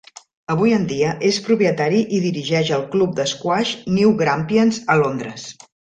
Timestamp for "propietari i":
1.49-2.21